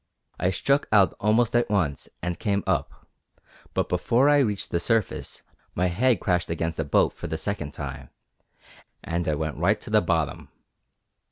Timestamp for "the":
4.71-4.79, 7.27-7.37, 9.91-10.01